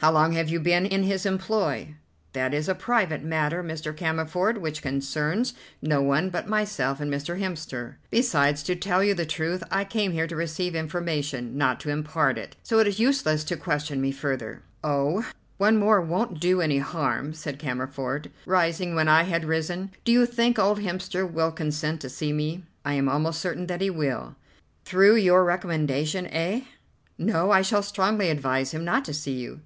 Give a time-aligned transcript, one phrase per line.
[0.00, 1.96] "How long have you been in his employ?"
[2.32, 3.92] "That is a private matter, Mr.
[3.92, 7.40] Cammerford, which concerns no one but myself and Mr.
[7.40, 7.96] Hemster.
[8.08, 12.38] Besides, to tell you the truth, I came here to receive information, not to impart
[12.38, 16.78] it; so it is useless to question me further." "Oh, one more won't do any
[16.78, 22.00] harm," said Cammerford, rising when I had risen; "do you think old Hemster will consent
[22.02, 24.36] to see me?" "I am almost certain that he will."
[24.84, 26.60] "Through your recommendation, eh?"
[27.18, 29.60] "No, I shall strongly advise him not to see you."